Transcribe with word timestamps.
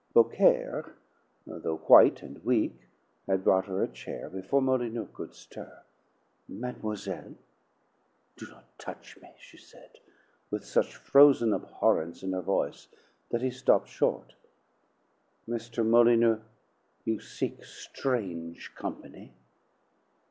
Beaucaire, 0.15 0.95
though 1.45 1.77
white 1.85 2.23
and 2.23 2.43
weak, 2.43 2.73
had 3.27 3.43
brought 3.43 3.67
her 3.67 3.83
a 3.83 3.87
chair 3.87 4.31
before 4.31 4.59
Molyneux 4.59 5.09
could 5.13 5.35
stir. 5.35 5.83
"Mademoiselle" 6.47 7.35
"Do 8.35 8.47
not 8.47 8.63
touch 8.79 9.21
me!" 9.21 9.29
she 9.37 9.57
said, 9.57 9.99
with 10.49 10.65
such 10.65 10.95
frozen 10.95 11.53
abhorrence 11.53 12.23
in 12.23 12.31
her 12.33 12.41
voice 12.41 12.87
that 13.29 13.43
he 13.43 13.51
stopped 13.51 13.89
short. 13.89 14.33
"Mr. 15.47 15.85
Molyneux, 15.85 16.39
you 17.05 17.19
seek 17.19 17.63
strange 17.63 18.73
company!" 18.73 19.33